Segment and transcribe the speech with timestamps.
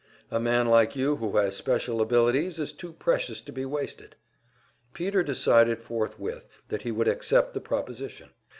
[0.31, 4.15] A man like you, who has special abilities, is too precious to be wasted."
[4.95, 8.31] Peter decided forthwith that he would accept the proposition.